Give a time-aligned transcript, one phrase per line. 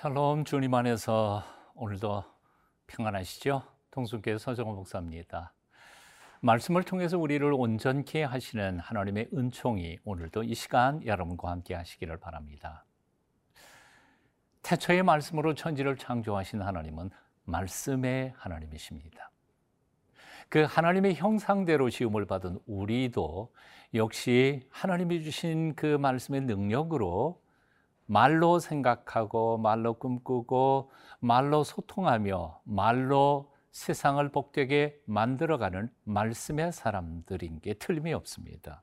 [0.00, 1.42] 샬롬 주님 안에서
[1.74, 2.22] 오늘도
[2.86, 3.64] 평안하시죠?
[3.90, 5.52] 동순교회 서정호 목사입니다.
[6.40, 12.84] 말씀을 통해서 우리를 온전케 하시는 하나님의 은총이 오늘도 이 시간 여러분과 함께 하시기를 바랍니다.
[14.62, 17.10] 태초의 말씀으로 천지를 창조하신 하나님은
[17.42, 19.32] 말씀의 하나님이십니다.
[20.48, 23.52] 그 하나님의 형상대로 지음을 받은 우리도
[23.94, 27.40] 역시 하나님이 주신 그 말씀의 능력으로
[28.10, 30.90] 말로 생각하고 말로 꿈꾸고
[31.20, 38.82] 말로 소통하며 말로 세상을 복되게 만들어가는 말씀의 사람들인 게 틀림이 없습니다.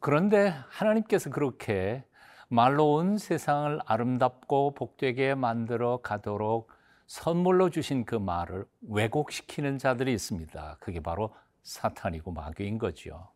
[0.00, 2.02] 그런데 하나님께서 그렇게
[2.48, 6.70] 말로 온 세상을 아름답고 복되게 만들어 가도록
[7.06, 10.78] 선물로 주신 그 말을 왜곡시키는 자들이 있습니다.
[10.80, 13.28] 그게 바로 사탄이고 마귀인 거죠.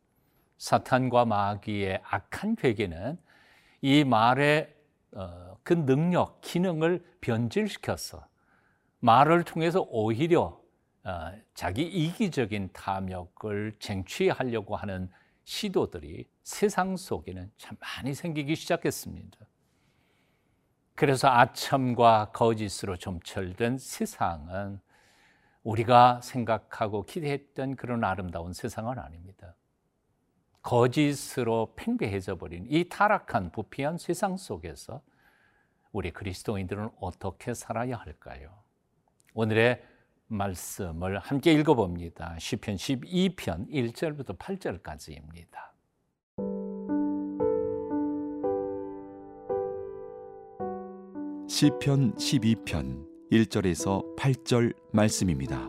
[0.56, 3.18] 사탄과 마귀의 악한 괴계는
[3.82, 4.74] 이 말의
[5.12, 8.26] 어, 그 능력, 기능을 변질시켜서
[9.00, 10.60] 말을 통해서 오히려
[11.04, 15.10] 어, 자기 이기적인 탐욕을 쟁취하려고 하는
[15.44, 19.38] 시도들이 세상 속에는 참 많이 생기기 시작했습니다.
[20.94, 24.80] 그래서 아첨과 거짓으로 점철된 세상은
[25.62, 29.54] 우리가 생각하고 기대했던 그런 아름다운 세상은 아닙니다.
[30.62, 35.02] 거짓으로 팽배해져 버린 이 타락한 부패한 세상 속에서
[35.92, 38.62] 우리 그리스도인들은 어떻게 살아야 할까요?
[39.34, 39.82] 오늘의
[40.26, 42.36] 말씀을 함께 읽어봅니다.
[42.38, 45.70] 시편 12편 1절부터 8절까지입니다.
[51.48, 55.68] 시편 12편 1절에서 8절 말씀입니다.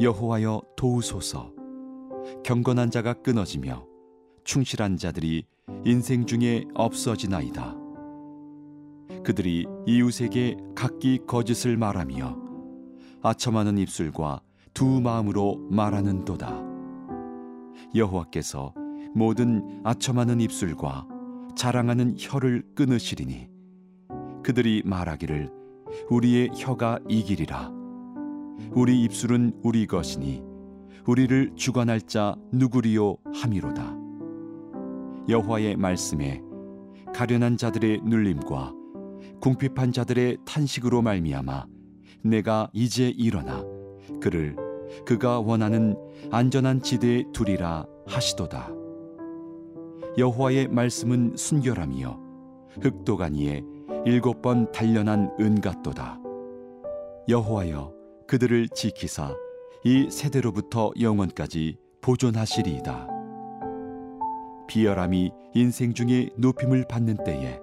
[0.00, 1.59] 여호와여 도우소서
[2.44, 3.86] 경건한 자가 끊어지며
[4.44, 5.44] 충실한 자들이
[5.84, 7.76] 인생 중에 없어지나이다.
[9.22, 12.36] 그들이 이웃에게 각기 거짓을 말하며
[13.22, 14.40] 아첨하는 입술과
[14.72, 16.64] 두 마음으로 말하는도다.
[17.94, 18.74] 여호와께서
[19.14, 21.06] 모든 아첨하는 입술과
[21.56, 23.48] 자랑하는 혀를 끊으시리니
[24.42, 25.50] 그들이 말하기를
[26.08, 27.72] 우리의 혀가 이기리라.
[28.72, 30.49] 우리 입술은 우리 것이니
[31.10, 33.96] 우리를 주관할 자 누구리요 함이로다.
[35.28, 36.40] 여호와의 말씀에
[37.12, 38.72] 가련한 자들의 눌림과
[39.40, 41.66] 궁핍한 자들의 탄식으로 말미암아
[42.22, 43.64] 내가 이제 일어나
[44.20, 44.54] 그를
[45.04, 45.96] 그가 원하는
[46.30, 48.70] 안전한 지대에 두리라 하시도다.
[50.16, 52.20] 여호와의 말씀은 순결함이요
[52.82, 53.64] 흑도가니에
[54.06, 56.20] 일곱 번 단련한 은 같도다.
[57.28, 57.92] 여호와여
[58.28, 59.34] 그들을 지키사
[59.82, 63.08] 이 세대로부터 영원까지 보존하시리이다.
[64.68, 67.58] 비열함이 인생 중에 높임을 받는 때에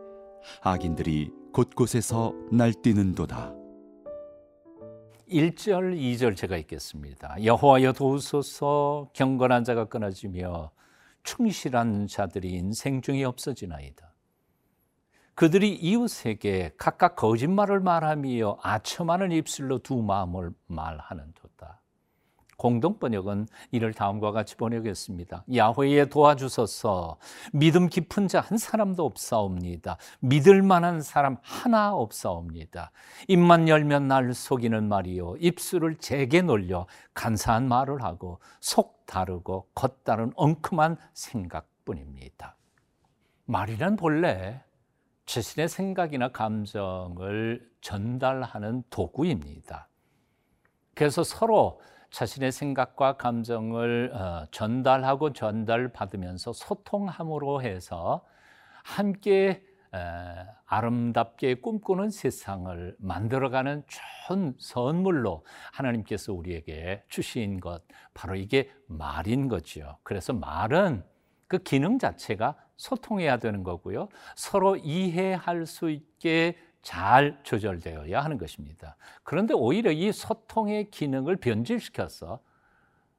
[0.61, 3.53] 악인들이 곳곳에서 날뛰는도다.
[5.29, 7.43] 1절, 2절 제가 읽겠습니다.
[7.43, 10.71] 여호와여 도우소서 경건한 자가 끊어지며
[11.21, 14.11] 충실한 자들이 인생 중에 없어지나이다.
[15.35, 21.46] 그들이 이웃에게 각각 거짓말을 말하며 아첨하는 입술로 두 마음을 말하는 도다.
[22.57, 25.45] 공동 번역은 이를 다음과 같이 번역했습니다.
[25.55, 27.17] 야훼에 도와주소서
[27.53, 29.97] 믿음 깊은 자 한 사람도 없사옵니다.
[30.19, 32.91] 믿을 만한 사람 하나 없사옵니다.
[33.27, 40.97] 입만 열면 날 속이는 말이요 입술을 제게 놀려 간사한 말을 하고 속 다르고 겉다른 엉큼한
[41.13, 42.55] 생각뿐입니다.
[43.45, 44.63] 말이란 본래
[45.25, 49.89] 자신의 생각이나 감정을 전달하는 도구입니다.
[50.95, 51.79] 그래서 서로
[52.11, 58.25] 자신의 생각과 감정을 어, 전달하고 전달받으면서 소통함으로 해서
[58.83, 59.63] 함께
[60.65, 67.83] 아름답게 꿈꾸는 세상을 만들어가는 좋은 선물로 하나님께서 우리에게 주신 것
[68.13, 69.97] 바로 이게 말인 거죠.
[70.03, 71.03] 그래서 말은
[71.47, 74.09] 그 기능 자체가 소통해야 되는 거고요.
[74.35, 78.95] 서로 이해할 수 있게 잘 조절되어야 하는 것입니다.
[79.23, 82.39] 그런데 오히려 이 소통의 기능을 변질시켜서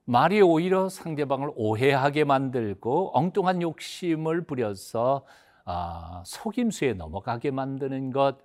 [0.07, 5.27] 말이 오히려 상대방을 오해하게 만들고 엉뚱한 욕심을 부려서
[5.67, 8.39] 아, 속임수에 넘어가게 만드는 것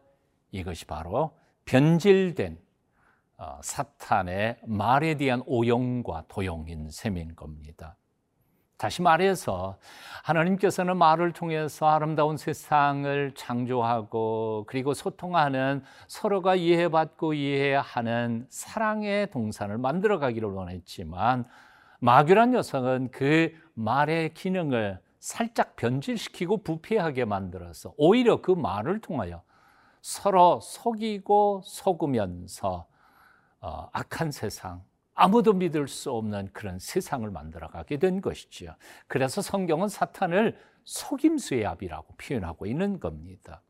[0.51, 1.31] 이것이 바로
[1.63, 2.59] 변질된
[3.37, 7.95] 어, 사탄의 말에 대한 오용과 도용인 셈인 겁니다.
[8.77, 9.77] 다시 말해서
[10.23, 20.49] 하나님께서는 말을 통해서 아름다운 세상을 창조하고 그리고 소통하는 서로가 이해받고 이해하는 사랑의 동산을 만들어 가기를
[20.49, 21.45] 원했지만
[21.99, 29.41] 마귀란 녀석은 그 말의 기능을 살짝 변질시키고 부패하게 만들어서 오히려 그 말을 통하여
[30.01, 32.85] 서로 속이고 속으면서
[33.61, 34.83] 어, 악한 세상,
[35.15, 38.75] 아무도 믿을 수 없는 그런 세상을 만들어 가게 된 것이지요.
[39.07, 43.62] 그래서 성경은 사탄을 속임수의 압이라고 표현하고 있는 겁니다.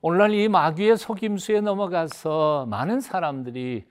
[0.00, 3.86] 오늘날 이 마귀의 속임수에 넘어가서 많은 사람들이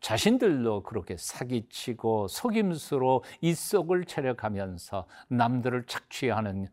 [0.00, 6.68] 자신들도 그렇게 사기치고 속임수로 이속을 체력하면서 남들을 착취하는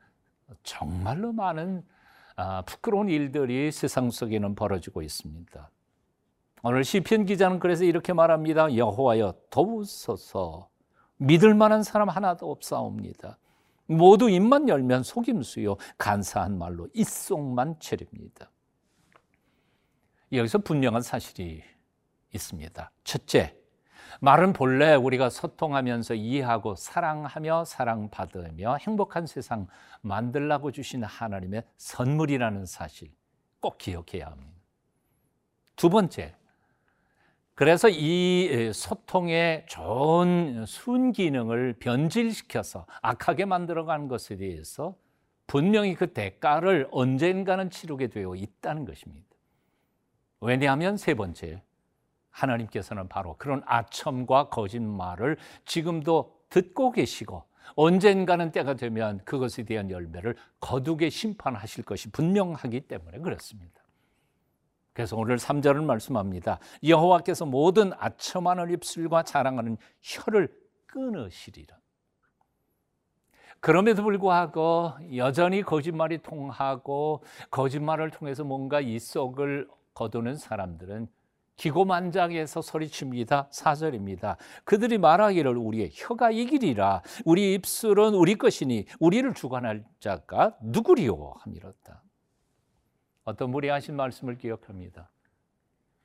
[0.63, 1.85] 정말로 많은
[2.35, 5.69] 아, 부끄러운 일들이 세상 속에는 벌어지고 있습니다.
[6.61, 8.75] 오늘 시편 기자는 그래서 이렇게 말합니다.
[8.75, 10.69] 여호와여 도우소서
[11.17, 13.37] 믿을 만한 사람 하나도 없사옵니다.
[13.85, 18.51] 모두 입만 열면 속임수요 간사한 말로 입속만 체립니다.
[20.31, 21.63] 여기서 분명한 사실이
[22.33, 22.91] 있습니다.
[23.03, 23.55] 첫째,
[24.21, 29.67] 말은 본래 우리가 소통하면서 이해하고 사랑하며 사랑받으며 행복한 세상
[30.01, 33.11] 만들라고 주신 하나님의 선물이라는 사실
[33.59, 34.59] 꼭 기억해야 합니다.
[35.75, 36.35] 두 번째,
[37.59, 44.95] 그래서 이 소통의 좋은 순기능을 변질시켜서 악하게 만들어가는 것에 대해서
[45.45, 49.27] 분명히 그 대가를 언젠가는 치르게 되어 있다는 것입니다.
[50.39, 51.61] 왜냐하면 세 번째,
[52.29, 55.35] 하나님께서는 바로 그런 아첨과 거짓말을
[55.65, 57.43] 지금도 듣고 계시고
[57.75, 63.78] 언젠가는 때가 되면 그것에 대한 열매를 거두게 심판하실 것이 분명하기 때문에 그렇습니다.
[64.99, 66.59] 그래서 오늘 3절을 말씀합니다.
[66.85, 70.53] 여호와께서 모든 아첨하는 입술과 자랑하는 혀를
[70.87, 71.77] 끊으시리라.
[73.61, 81.07] 그럼에도 불구하고 여전히 거짓말이 통하고 거짓말을 통해서 뭔가 이 속을 거두는 사람들은
[81.55, 83.47] 기고만장해서 소리칩니다.
[83.53, 84.35] 4절입니다.
[84.65, 87.03] 그들이 말하기를 우리의 혀가 이기리라.
[87.23, 91.35] 우리 입술은 우리 것이니 우리를 주관할 자가 누구리요?
[91.39, 92.03] 함이었다.
[93.29, 95.07] 어떤 분이 하신 말씀을 기억합니다.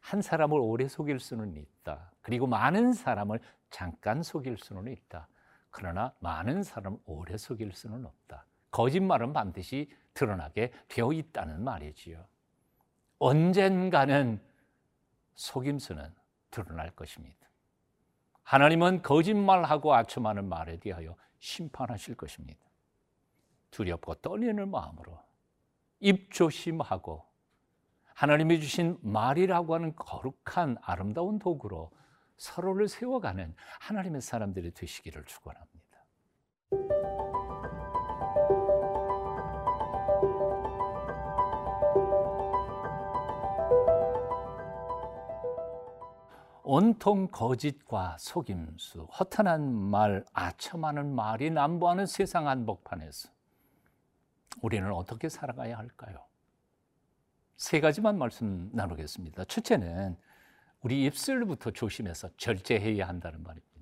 [0.00, 2.12] 한 사람을 오래 속일 수는 있다.
[2.20, 3.40] 그리고 많은 사람을
[3.70, 5.26] 잠깐 속일 수는 있다.
[5.70, 8.44] 그러나 많은 사람을 오래 속일 수는 없다.
[8.70, 12.26] 거짓말은 반드시 드러나게 되어 있다는 말이지요.
[13.18, 14.38] 언젠가는
[15.34, 16.14] 속임수는
[16.50, 17.48] 드러날 것입니다.
[18.42, 22.60] 하나님은 거짓말하고 아첨하는 말에 대하여 심판하실 것입니다.
[23.70, 25.23] 두렵고 떨리는 마음으로
[26.04, 27.24] 입조심하고
[28.14, 31.90] 하나님이 주신 말이라고 하는 거룩한 아름다운 도구로
[32.36, 35.74] 서로를 세워가는 하나님의 사람들이 되시기를 축원합니다.
[46.62, 53.33] 온통 거짓과 속임수, 허탄한 말, 아첨하는 말이 남부하는 세상 한복판에서
[54.60, 56.24] 우리는 어떻게 살아가야 할까요?
[57.56, 59.44] 세 가지만 말씀 나누겠습니다.
[59.44, 60.16] 첫째는
[60.80, 63.74] 우리 입술부터 조심해서 절제해야 한다는 말입니다.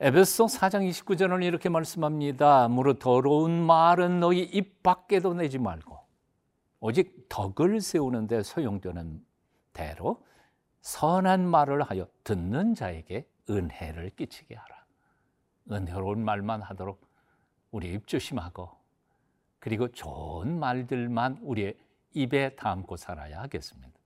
[0.00, 2.68] 에베소 4장 29절은 이렇게 말씀합니다.
[2.68, 5.98] 무릇 더러운 말은 너희 입 밖에도 내지 말고
[6.80, 9.24] 오직 덕을 세우는데 소용되는
[9.72, 10.24] 대로
[10.80, 14.84] 선한 말을 하여 듣는 자에게 은혜를 끼치게 하라.
[15.70, 17.00] 은혜로운 말만 하도록
[17.74, 18.70] 우리 입 조심하고
[19.58, 21.76] 그리고 좋은 말들만 우리의
[22.12, 23.98] 입에 담고 살아야 하겠습니다.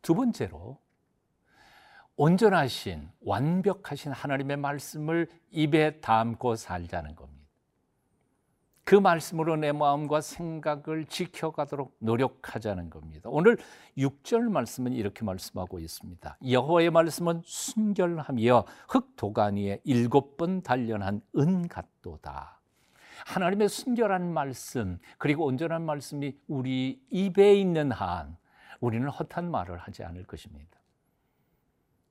[0.00, 0.78] 두 번째로
[2.14, 7.41] 온전하신 완벽하신 하나님의 말씀을 입에 담고 살자는 겁니다.
[8.84, 13.30] 그 말씀으로 내 마음과 생각을 지켜가도록 노력하자는 겁니다.
[13.30, 13.56] 오늘
[13.96, 16.38] 6절 말씀은 이렇게 말씀하고 있습니다.
[16.50, 22.60] 여호와의 말씀은 순결하며 흙 도가 위에 일곱 번 단련한 은 같도다.
[23.26, 28.36] 하나님의 순결한 말씀 그리고 온전한 말씀이 우리 입에 있는 한
[28.80, 30.80] 우리는 헛한 말을 하지 않을 것입니다.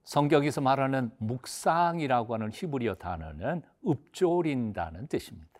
[0.04, 5.51] 성경에서 말하는 묵상이라고 하는 히브리어 단어는 읊조린다는 뜻입니다.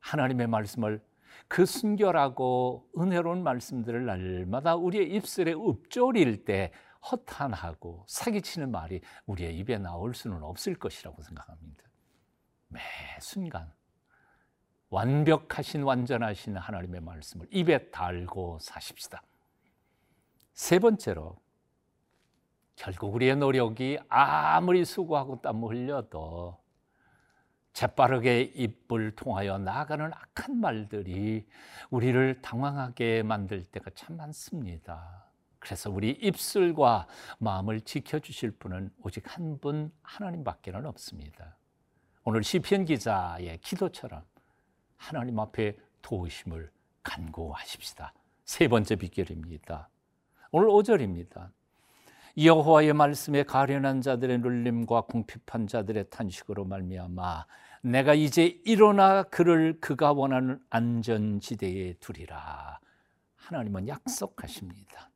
[0.00, 1.02] 하나님의 말씀을
[1.48, 6.72] 그 순결하고 은혜로운 말씀들을 날마다 우리의 입술에 읊조릴 때
[7.10, 11.84] 허탄하고 사기치는 말이 우리의 입에 나올 수는 없을 것이라고 생각합니다.
[12.68, 12.80] 매
[13.20, 13.72] 순간
[14.90, 19.22] 완벽하신 완전하신 하나님의 말씀을 입에 달고 사십시다.
[20.52, 21.40] 세 번째로
[22.76, 26.59] 결국 우리의 노력이 아무리 수고하고 땀 흘려도
[27.80, 31.46] 재빠르게 입을 통하여 나아가는 악한 말들이
[31.88, 35.24] 우리를 당황하게 만들 때가 참 많습니다.
[35.58, 37.06] 그래서 우리 입술과
[37.38, 41.56] 마음을 지켜주실 분은 오직 한 분 하나님밖에는 없습니다.
[42.24, 44.24] 오늘 시편 기자의 기도처럼
[44.98, 46.70] 하나님 앞에 도우심을
[47.02, 48.12] 간구하십시다.
[48.44, 49.88] 세 번째 비결입니다.
[50.52, 51.50] 오늘 5절입니다.
[52.38, 57.46] 여호와의 말씀에 가련한 자들의 눌림과 궁핍한 자들의 탄식으로 말미암아
[57.82, 62.78] 내가 이제 일어나 그를 그가 원하는 안전지대에 두리라.
[63.36, 65.10] 하나님은 약속하십니다.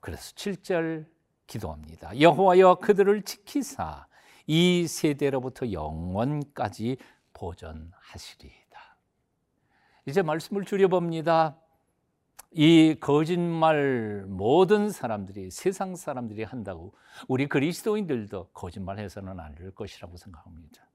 [0.00, 1.06] 그래서 7절
[1.46, 2.18] 기도합니다.
[2.18, 4.06] 여호와여 그들을 지키사
[4.46, 6.96] 이 세대로부터 영원까지
[7.32, 8.96] 보존하시리이다.
[10.06, 11.56] 이제 말씀을 줄여봅니다.
[12.54, 16.94] 이 거짓말 모든 사람들이 세상 사람들이 한다고
[17.28, 20.86] 우리 그리스도인들도 거짓말해서는 안 될 것이라고 생각합니다.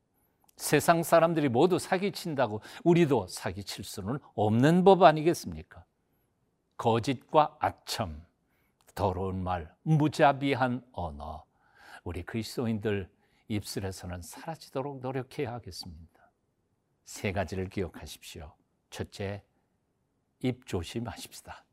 [0.56, 5.84] 세상 사람들이 모두 사기친다고 우리도 사기칠 수는 없는 법 아니겠습니까?
[6.78, 8.24] 거짓과 아첨,
[8.96, 11.44] 더러운 말, 무자비한 언어,
[12.04, 13.10] 우리 그리스도인들
[13.48, 16.32] 입술에서는 사라지도록 노력해야 하겠습니다.
[17.06, 18.52] 세 가지를 기억하십시오.
[18.90, 19.44] 첫째,
[20.42, 21.64] 입 조심하십시다.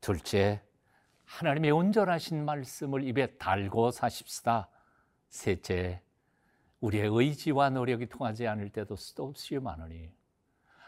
[0.00, 0.62] 둘째,
[1.24, 4.68] 하나님의 온전하신 말씀을 입에 달고 사십시다.
[5.28, 6.02] 셋째,
[6.80, 10.10] 우리의 의지와 노력이 통하지 않을 때도 수도 없이 많으니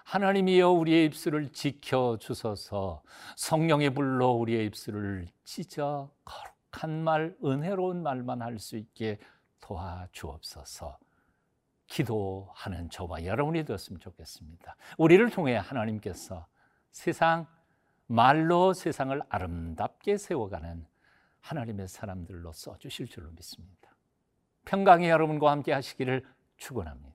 [0.04, 3.02] 하나님이여 우리의 입술을 지켜 주소서
[3.36, 9.18] 성령의 불로 우리의 입술을 찢어 거룩한 말, 은혜로운 말만 할 수 있게
[9.60, 10.98] 도와주옵소서.
[11.86, 14.76] 기도하는 저와 여러분이 되었으면 좋겠습니다.
[14.96, 16.46] 우리를 통해 하나님께서
[16.90, 17.46] 세상
[18.06, 20.86] 말로 세상을 아름답게 세워가는
[21.40, 23.94] 하나님의 사람들로 써 주실 줄로 믿습니다.
[24.64, 26.24] 평강이 여러분과 함께 하시기를
[26.56, 27.10] 축원합니다.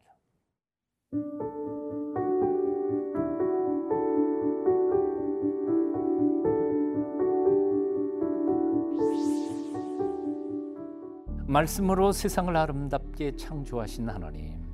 [11.48, 14.66] 말씀으로 세상을 아름답게 창조하신 하나님,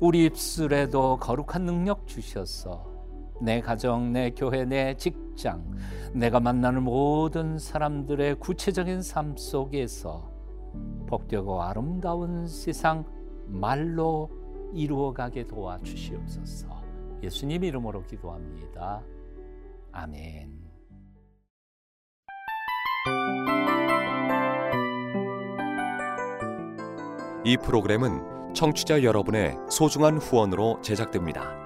[0.00, 2.95] 우리 입술에도 거룩한 능력 주셔서
[3.40, 5.70] 내 가정, 내 교회, 내 직장,
[6.12, 10.30] 내가 만나는 모든 사람들의 구체적인 삶 속에서
[11.06, 13.04] 복되고 아름다운 세상
[13.46, 14.30] 말로
[14.74, 16.68] 이루어가게 도와주시옵소서.
[17.22, 19.02] 예수님 이름으로 기도합니다.
[19.92, 20.66] 아멘.
[27.44, 31.65] 이 프로그램은 청취자 여러분의 소중한 후원으로 제작됩니다.